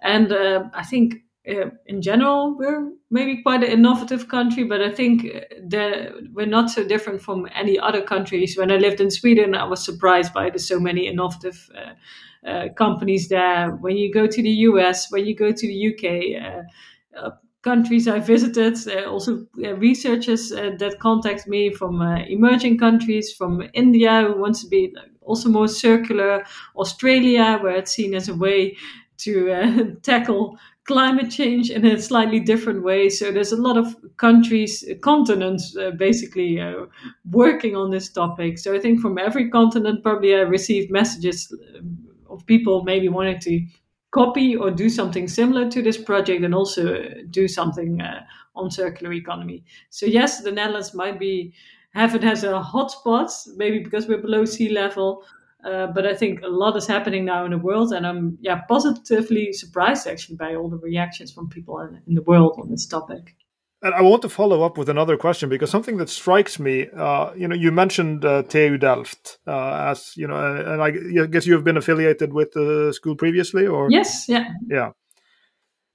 [0.00, 1.16] And uh, I think
[1.48, 5.22] uh, in general, we're maybe quite an innovative country, but I think
[5.68, 8.56] that we're not so different from any other countries.
[8.56, 12.68] When I lived in Sweden, I was surprised by the so many innovative uh, uh,
[12.74, 13.70] companies there.
[13.70, 17.30] When you go to the US, when you go to the UK, uh, uh,
[17.62, 24.40] countries I visited, uh, also researchers that contact me from emerging countries, from India, who
[24.40, 26.44] wants to be also more circular,
[26.76, 28.76] Australia, where it's seen as a way
[29.18, 30.58] to tackle
[30.88, 33.10] climate change in a slightly different way.
[33.10, 36.86] So there's a lot of countries, continents, uh, basically uh,
[37.30, 38.58] working on this topic.
[38.58, 43.38] So I think from every continent, probably I received messages uh, of people maybe wanting
[43.40, 43.66] to
[44.12, 48.24] copy or do something similar to this project and also do something uh,
[48.56, 49.64] on circular economy.
[49.90, 51.52] So yes, the Netherlands might be
[51.92, 55.24] have it as a hotspot, maybe because we're below sea level,
[55.64, 58.60] uh, but I think a lot is happening now in the world, and I'm yeah
[58.68, 62.86] positively surprised actually by all the reactions from people in, in the world on this
[62.86, 63.34] topic.
[63.80, 67.32] And I want to follow up with another question because something that strikes me, uh,
[67.34, 71.54] you know, you mentioned uh, TU Delft uh, as you know, and I guess you
[71.54, 74.90] have been affiliated with the school previously, or yes, yeah, yeah.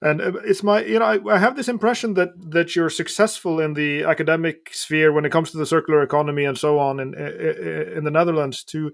[0.02, 3.62] And uh, it's my, you know, I, I have this impression that that you're successful
[3.62, 7.14] in the academic sphere when it comes to the circular economy and so on in
[7.14, 8.92] in the Netherlands to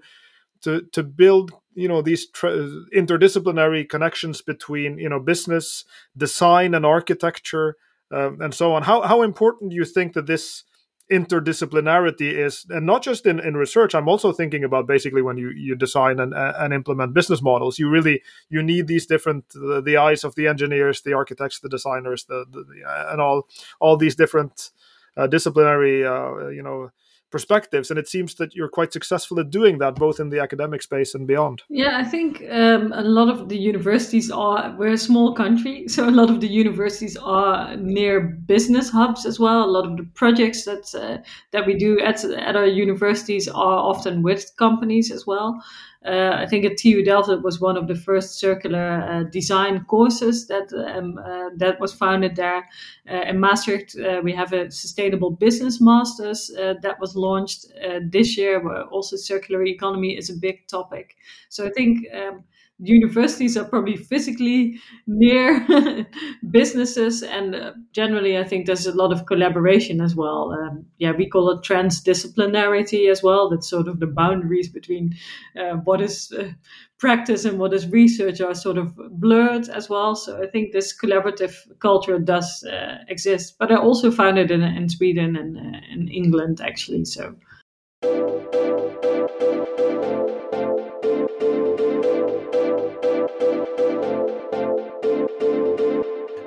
[0.62, 5.84] to to build you know these interdisciplinary connections between you know business
[6.16, 7.76] design and architecture
[8.12, 8.82] um, and so on.
[8.82, 10.64] How how important do you think that this
[11.10, 12.66] interdisciplinarity is?
[12.70, 16.20] And not just in, in research i'm also thinking about basically when you you design
[16.20, 17.78] and, and implement business models.
[17.78, 21.68] You really you need these different the, the eyes of the engineers the architects the
[21.68, 23.48] designers the, the, the and all
[23.80, 24.70] all these different
[25.16, 26.90] uh, disciplinary uh, you know
[27.30, 30.82] perspectives and it seems that you're quite successful at doing that both in the academic
[30.82, 31.62] space and beyond.
[31.68, 36.08] Yeah i think um, a lot of the universities are we're a small country so
[36.08, 39.64] a lot of the universities are near business hubs as well.
[39.64, 41.18] A lot of the projects that uh,
[41.52, 45.62] that we do at, at our universities are often with companies as well
[46.04, 49.84] uh, I think at TU Delft it was one of the first circular uh, design
[49.84, 52.66] courses that um, uh, that was founded there.
[53.10, 57.66] Uh, in Maastricht, uh, we have a sustainable business masters uh, that was launched
[58.10, 58.64] this year.
[58.64, 61.16] Where also circular economy is a big topic.
[61.48, 62.06] So I think.
[62.14, 62.44] Um,
[62.82, 65.66] universities are probably physically near
[66.50, 70.52] businesses, and uh, generally, I think there's a lot of collaboration as well.
[70.52, 73.50] Um, yeah, we call it transdisciplinarity as well.
[73.50, 75.14] That's sort of the boundaries between
[75.58, 76.50] uh, what is uh,
[76.98, 80.14] practice and what is research are sort of blurred as well.
[80.14, 84.62] So I think this collaborative culture does uh, exist, but I also found it in,
[84.62, 87.04] in Sweden and uh, in England actually.
[87.04, 87.34] So.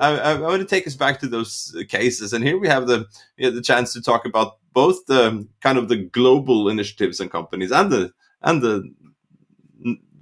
[0.04, 3.06] I, I, want to take us back to those cases, and here we have the
[3.38, 7.92] the chance to talk about both the kind of the global initiatives and companies and
[7.92, 8.94] the and the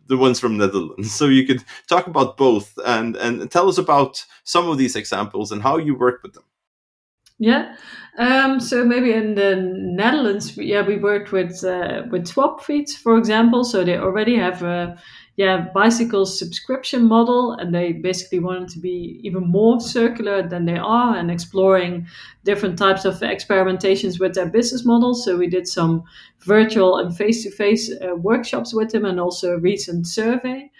[0.08, 1.14] the ones from Netherlands.
[1.14, 5.52] So you could talk about both and and tell us about some of these examples
[5.52, 6.44] and how you work with them.
[7.40, 7.76] Yeah.
[8.20, 13.64] Um, so maybe in the Netherlands, yeah, we worked with uh, with Swapfiets, for example.
[13.64, 15.02] So they already have a
[15.42, 20.80] yeah bicycle subscription model, and they basically wanted to be even more circular than they
[20.80, 22.08] are, and exploring
[22.44, 25.24] different types of experimentations with their business models.
[25.24, 26.04] So we did some
[26.46, 27.92] virtual and face to face
[28.30, 30.72] workshops with them, and also a recent survey.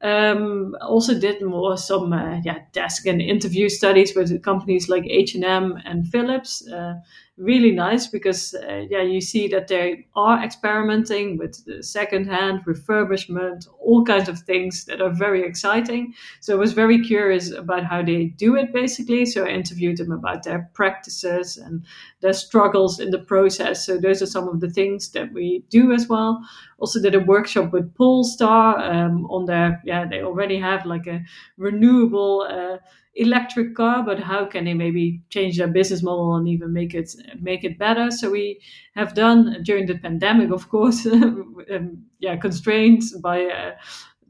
[0.00, 5.34] Um, also did more some uh, yeah desk and interview studies with companies like H
[5.34, 6.62] and M and Philips.
[6.68, 6.94] Uh,
[7.38, 13.68] really nice because uh, yeah you see that they are experimenting with the secondhand refurbishment
[13.80, 16.12] all kinds of things that are very exciting.
[16.40, 19.24] So i was very curious about how they do it basically.
[19.24, 21.84] So i interviewed them about their practices and
[22.20, 23.86] their struggles in the process.
[23.86, 26.42] So those are some of the things that we do as well.
[26.78, 31.24] Also did a workshop with polestar um, on their yeah they already have like a
[31.56, 32.78] renewable uh,
[33.18, 37.14] electric car, but how can they maybe change their business model and even make it
[37.40, 38.10] make it better?
[38.10, 38.60] So we
[38.94, 43.72] have done during the pandemic, of course, um, yeah, constrained by uh,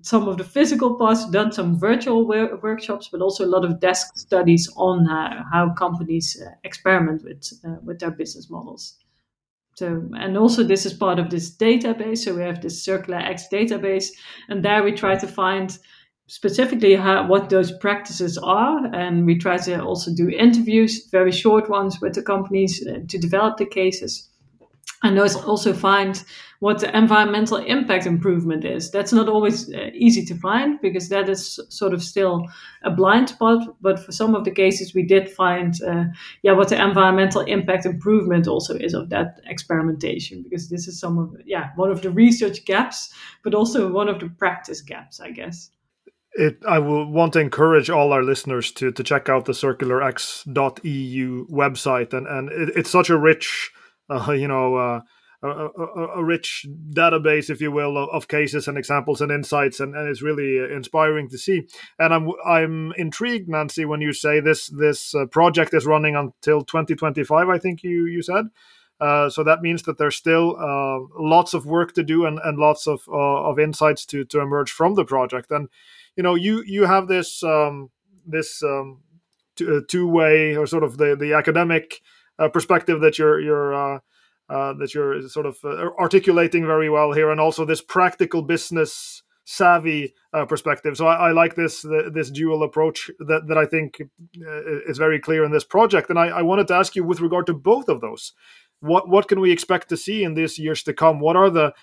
[0.02, 4.16] some of the physical parts, done some virtual workshops, but also a lot of desk
[4.16, 8.96] studies on uh, how companies uh, experiment with uh, with their business models.
[9.74, 12.18] So, and also this is part of this database.
[12.18, 14.08] So we have this Circular X database,
[14.48, 15.78] and there we try to find
[16.28, 18.86] specifically how, what those practices are.
[18.94, 23.18] And we try to also do interviews, very short ones with the companies uh, to
[23.18, 24.28] develop the cases.
[25.02, 26.22] And those also find
[26.58, 28.90] what the environmental impact improvement is.
[28.90, 32.44] That's not always uh, easy to find because that is sort of still
[32.82, 33.76] a blind spot.
[33.80, 36.06] But for some of the cases, we did find, uh,
[36.42, 41.16] yeah, what the environmental impact improvement also is of that experimentation because this is some
[41.16, 43.14] of, yeah, one of the research gaps,
[43.44, 45.70] but also one of the practice gaps, I guess
[46.38, 51.46] it, I will want to encourage all our listeners to to check out the circularx.eu
[51.48, 53.70] website, and and it, it's such a rich,
[54.08, 55.00] uh, you know, uh,
[55.42, 59.78] a, a, a, rich database, if you will, of, of, cases and examples and insights,
[59.78, 61.62] and, and it's really inspiring to see.
[61.98, 66.62] And I'm I'm intrigued, Nancy, when you say this this uh, project is running until
[66.62, 67.48] 2025.
[67.48, 68.46] I think you you said.
[69.00, 72.58] Uh, so that means that there's still uh, lots of work to do and, and
[72.58, 75.50] lots of uh, of insights to to emerge from the project.
[75.50, 75.68] And
[76.18, 77.90] you know you you have this um,
[78.26, 79.00] this um,
[79.62, 82.00] uh, two way or sort of the the academic
[82.38, 83.98] uh, perspective that you're you're uh,
[84.50, 89.22] uh, that you're sort of uh, articulating very well here, and also this practical business
[89.44, 90.96] savvy uh, perspective.
[90.96, 94.02] So I, I like this the, this dual approach that that I think
[94.88, 96.10] is very clear in this project.
[96.10, 98.32] And I, I wanted to ask you with regard to both of those,
[98.80, 101.20] what what can we expect to see in these years to come?
[101.20, 101.74] What are the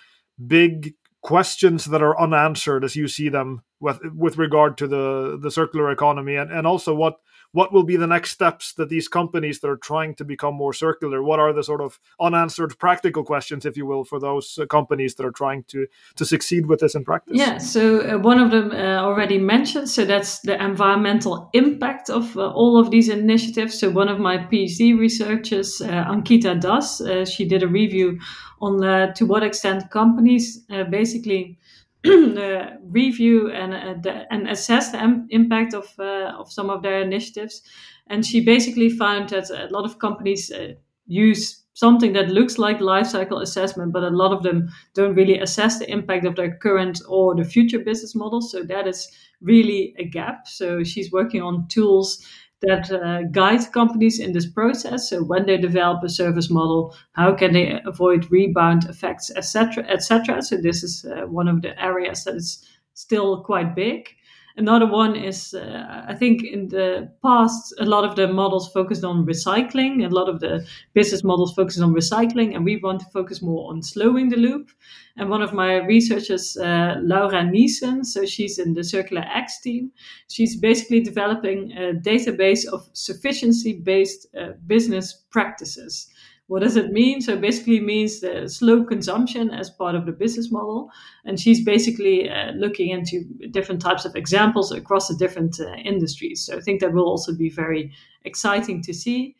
[0.46, 0.94] big
[1.26, 5.90] questions that are unanswered as you see them with with regard to the the circular
[5.90, 7.16] economy and, and also what
[7.56, 10.74] what will be the next steps that these companies that are trying to become more
[10.74, 14.66] circular what are the sort of unanswered practical questions if you will for those uh,
[14.66, 15.86] companies that are trying to
[16.16, 17.34] to succeed with this in practice?
[17.34, 22.36] Yeah so uh, one of them uh, already mentioned so that's the environmental impact of
[22.36, 23.78] all of these initiatives.
[23.80, 25.80] So one of my phd researchers
[26.14, 26.86] ankita das
[27.32, 28.18] she did a review
[28.60, 28.74] on
[29.14, 30.44] to what extent companies
[30.90, 31.58] basically
[32.82, 37.62] review and uh, the, and assess the impact of uh, of some of their initiatives.
[38.08, 40.52] And she basically found that a lot of companies
[41.06, 45.38] use something that looks like life cycle assessment, but a lot of them don't really
[45.38, 48.50] assess the impact of their current or the future business models.
[48.50, 49.08] So that is
[49.42, 50.48] really a gap.
[50.48, 52.24] So she's working on tools
[52.66, 55.10] that uh, guide companies in this process.
[55.10, 60.42] So when they develop a service model, how can they avoid rebound effects, etc., etc.
[60.42, 64.08] So this is uh, one of the areas that is still quite big.
[64.58, 69.04] Another one is, uh, I think in the past, a lot of the models focused
[69.04, 70.02] on recycling.
[70.02, 73.70] A lot of the business models focused on recycling, and we want to focus more
[73.70, 74.70] on slowing the loop.
[75.18, 79.92] And one of my researchers, uh, Laura Niessen, so she's in the Circular X team,
[80.28, 86.08] she's basically developing a database of sufficiency based uh, business practices.
[86.48, 87.20] What does it mean?
[87.20, 90.90] So basically means the slow consumption as part of the business model.
[91.24, 96.46] And she's basically uh, looking into different types of examples across the different uh, industries.
[96.46, 97.92] So I think that will also be very
[98.24, 99.34] exciting to see.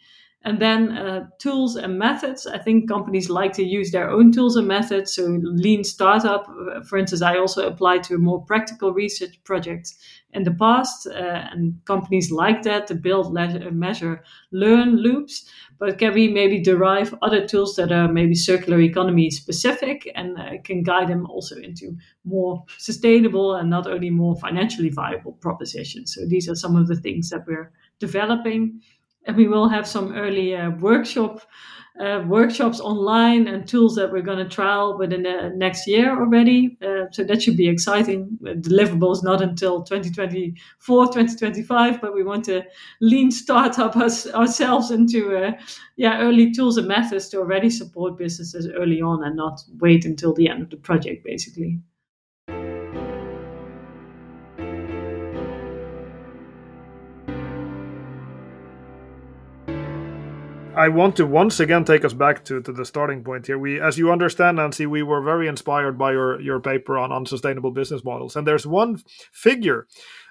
[0.47, 2.47] And then uh, tools and methods.
[2.47, 5.13] I think companies like to use their own tools and methods.
[5.13, 9.95] So lean startup, uh, for instance, I also applied to a more practical research project
[10.33, 14.23] in the past, uh, and companies like that to build, le- measure,
[14.53, 15.51] learn loops.
[15.81, 20.63] But can we maybe derive other tools that are maybe circular economy specific and uh,
[20.63, 26.15] can guide them also into more sustainable and not only more financially viable propositions?
[26.15, 28.81] So these are some of the things that we're developing
[29.27, 31.43] and we will have some early uh, workshop
[32.01, 36.77] uh, workshops online and tools that we're going to trial within the next year already.
[36.83, 38.39] Uh, so that should be exciting.
[38.43, 42.63] deliverables not until 2024, 2025, but we want to
[43.01, 45.53] lean startup us, ourselves into uh,
[45.97, 50.35] yeah early tools and methods to already support businesses early on and not wait until
[50.35, 51.81] the end of the project, basically.
[60.77, 63.59] I want to once again take us back to, to the starting point here.
[63.59, 67.71] We, as you understand, Nancy, we were very inspired by your, your paper on unsustainable
[67.71, 68.37] business models.
[68.37, 69.03] And there's one
[69.33, 69.87] figure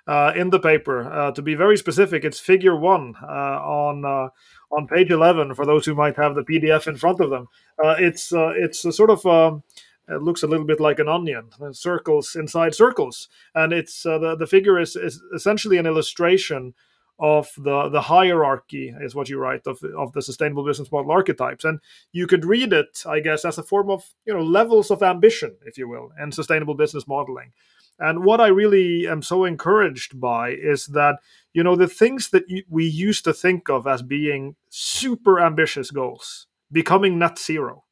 [0.05, 4.29] uh, in the paper, uh, to be very specific, it's figure one uh, on uh,
[4.71, 7.47] on page 11 for those who might have the PDF in front of them.
[7.83, 9.63] Uh, it's uh, it's a sort of um,
[10.07, 14.45] it looks a little bit like an onion, circles inside circles, and it's the the
[14.45, 16.75] figure is, is essentially an illustration
[17.19, 21.63] of the the hierarchy is what you write of of the sustainable business model archetypes.
[21.63, 21.79] And
[22.11, 25.55] you could read it i guess as a form of you know levels of ambition
[25.65, 27.53] if you will and sustainable business modeling.
[27.97, 31.19] And what i really am so encouraged by is that
[31.53, 36.47] you know the things that we used to think of as being super ambitious goals
[36.71, 37.85] becoming net zero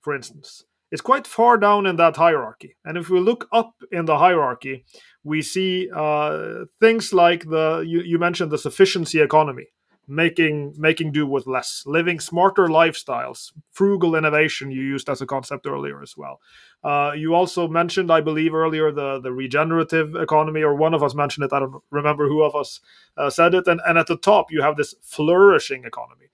[0.00, 2.76] for instance is quite far down in that hierarchy.
[2.84, 4.84] And if we look up in the hierarchy,
[5.24, 9.66] we see uh, things like the you, you, mentioned the sufficiency economy,
[10.06, 14.70] making making do with less, living smarter lifestyles, frugal innovation.
[14.70, 16.40] You used as a concept earlier as well.
[16.84, 21.16] Uh, you also mentioned, I believe, earlier the the regenerative economy, or one of us
[21.16, 21.52] mentioned it.
[21.52, 22.80] I don't remember who of us
[23.16, 23.66] uh, said it.
[23.66, 26.26] And and at the top, you have this flourishing economy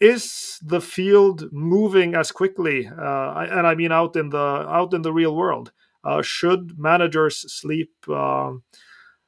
[0.00, 5.02] is the field moving as quickly uh, and i mean out in the out in
[5.02, 5.72] the real world?
[6.04, 8.52] Uh, should managers sleep uh,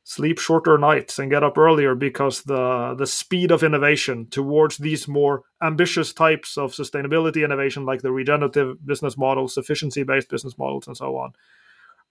[0.04, 5.08] sleep shorter nights and get up earlier because the the speed of innovation towards these
[5.08, 10.86] more ambitious types of sustainability innovation like the regenerative business models efficiency based business models
[10.86, 11.32] and so on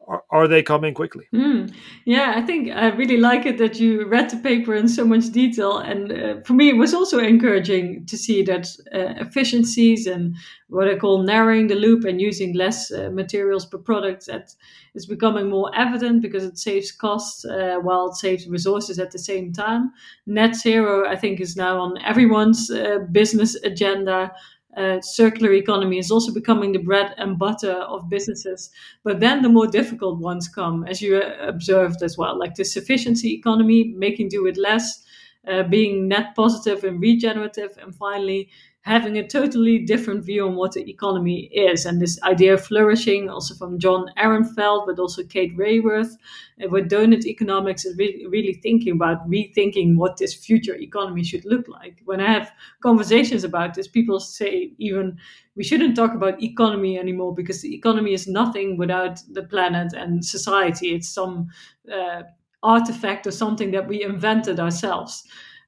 [0.07, 1.27] are, are they coming quickly?
[1.33, 1.73] Mm.
[2.05, 5.31] Yeah, I think I really like it that you read the paper in so much
[5.31, 5.79] detail.
[5.79, 10.35] And uh, for me, it was also encouraging to see that uh, efficiencies and
[10.69, 14.53] what I call narrowing the loop and using less uh, materials per product that
[14.95, 19.19] is becoming more evident because it saves costs uh, while it saves resources at the
[19.19, 19.91] same time.
[20.25, 24.31] Net zero, I think, is now on everyone's uh, business agenda
[24.77, 28.69] uh, circular economy is also becoming the bread and butter of businesses.
[29.03, 32.63] But then the more difficult ones come, as you uh, observed as well, like the
[32.63, 35.03] sufficiency economy, making do with less,
[35.47, 38.49] uh, being net positive and regenerative, and finally
[38.87, 41.85] having a totally different view on what the economy is.
[41.85, 46.15] And this idea of flourishing, also from John Ehrenfeld, but also Kate Raworth,
[46.63, 51.45] uh, with donut economics, is really, really thinking about rethinking what this future economy should
[51.45, 52.01] look like.
[52.05, 55.17] When I have conversations about this, people say even
[55.55, 60.23] we shouldn't talk about economy anymore because the economy is nothing without the planet and
[60.23, 60.93] society.
[60.95, 61.49] It's some
[61.91, 62.23] uh,
[62.63, 65.23] artifact or something that we invented ourselves.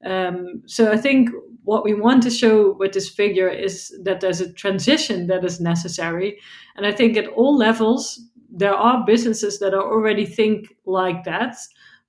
[0.05, 1.29] Um, so I think
[1.63, 5.59] what we want to show with this figure is that there's a transition that is
[5.59, 6.39] necessary.
[6.75, 8.19] And I think at all levels,
[8.49, 11.57] there are businesses that are already think like that,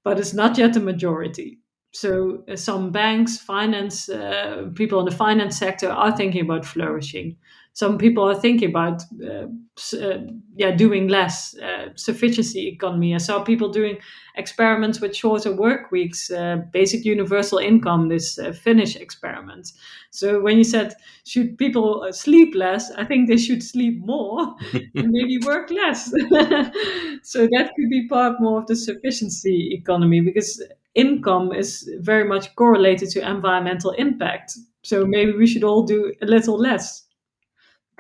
[0.02, 1.58] but it's not yet the majority.
[1.92, 7.36] so uh, some banks, finance uh, people in the finance sector are thinking about flourishing.
[7.72, 9.46] Some people are thinking about uh,
[9.94, 10.18] uh
[10.56, 13.14] yeah doing less uh, sufficiency economy.
[13.14, 13.98] I saw people doing
[14.36, 19.72] experiments with shorter work weeks, uh, basic universal income, this Finnish experiment.
[20.10, 20.94] So when you said
[21.24, 24.54] should people sleep less, I think they should sleep more
[24.94, 26.10] and maybe work less.
[27.22, 30.62] so that could be part more of the sufficiency economy because
[30.94, 34.56] income is very much correlated to environmental impact.
[34.82, 37.06] So maybe we should all do a little less.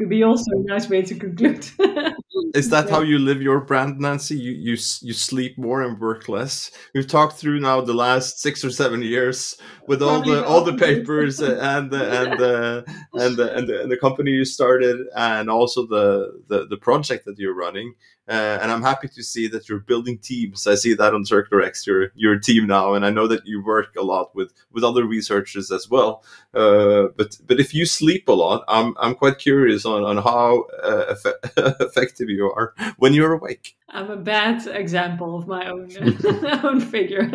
[0.00, 1.68] Could be also a nice way to conclude.
[2.54, 4.34] is that how you live your brand, Nancy?
[4.34, 4.72] You you
[5.02, 6.70] you sleep more and work less.
[6.94, 10.72] We've talked through now the last six or seven years with all the all the
[10.72, 15.50] papers and the, and the, and the, and the and the company you started and
[15.50, 17.92] also the the, the project that you're running.
[18.30, 20.66] Uh, and I'm happy to see that you're building teams.
[20.66, 23.62] I see that on Circular X, you're, you're team now, and I know that you
[23.62, 26.24] work a lot with, with other researchers as well.
[26.54, 30.64] Uh, but but if you sleep a lot, I'm I'm quite curious on on how
[30.82, 31.14] uh,
[31.80, 33.76] effective you are when you're awake.
[33.88, 35.90] I'm a bad example of my own
[36.64, 37.30] own figure,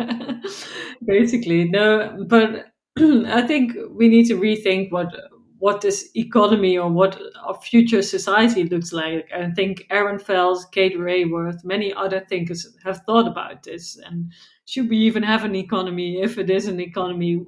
[1.06, 1.68] basically.
[1.68, 2.66] No, but
[2.98, 5.14] I think we need to rethink what
[5.58, 9.28] what this economy or what our future society looks like.
[9.34, 13.98] I think Ehrenfeld, Kate Raworth, many other thinkers have thought about this.
[14.04, 14.32] And
[14.66, 16.20] should we even have an economy?
[16.20, 17.44] If it is an economy,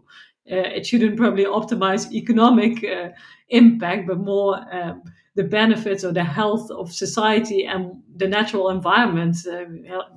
[0.50, 3.10] uh, it shouldn't probably optimize economic uh,
[3.50, 5.02] impact, but more um,
[5.38, 9.36] the benefits or the health of society and the natural environment.
[9.46, 9.66] Uh,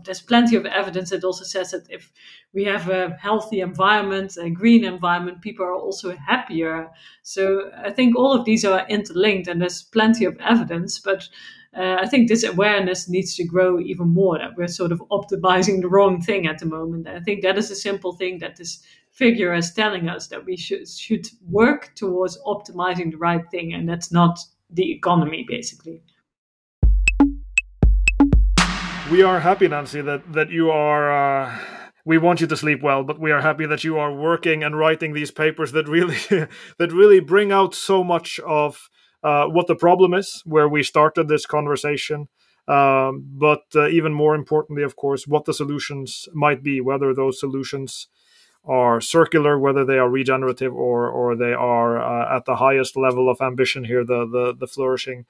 [0.04, 2.12] there's plenty of evidence that also says that if
[2.56, 6.90] we have a healthy environment, a green environment, people are also happier.
[7.22, 11.30] So I think all of these are interlinked, and there's plenty of evidence, but.
[11.74, 15.80] Uh, I think this awareness needs to grow even more that we're sort of optimizing
[15.80, 17.08] the wrong thing at the moment.
[17.08, 20.58] I think that is a simple thing that this figure is telling us that we
[20.58, 24.38] should should work towards optimizing the right thing, and that's not
[24.72, 26.02] the economy, basically.
[29.12, 31.12] We are happy, Nancy, that that you are.
[31.12, 31.60] Uh,
[32.06, 34.78] we want you to sleep well, but we are happy that you are working and
[34.78, 36.18] writing these papers that really
[36.80, 38.90] that really bring out so much of
[39.24, 42.28] uh, what the problem is, where we started this conversation.
[42.68, 47.40] Um, but uh, even more importantly, of course, what the solutions might be, whether those
[47.40, 48.08] solutions
[48.66, 53.30] are circular, whether they are regenerative or or they are uh, at the highest level
[53.30, 55.26] of ambition here, the the, the flourishing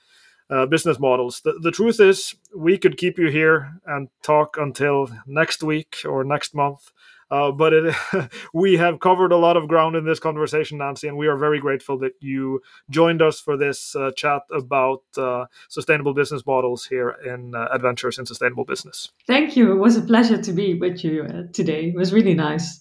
[0.50, 1.42] uh, business models.
[1.42, 6.24] The, the truth is, we could keep you here and talk until next week or
[6.24, 6.92] next month.
[7.32, 7.96] Uh, but it,
[8.54, 11.62] we have covered a lot of ground in this conversation, Nancy, and we are very
[11.62, 17.16] grateful that you joined us for this uh, chat about uh, sustainable business models here
[17.26, 19.12] in uh, Adventures in Sustainable Business.
[19.28, 19.72] Thank you.
[19.72, 21.86] It was a pleasure to be with you uh, today.
[21.86, 22.81] It was really nice.